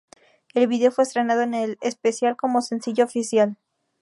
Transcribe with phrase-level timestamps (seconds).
[0.55, 3.55] El vídeo fue estrenado en el especial como sencillo oficial.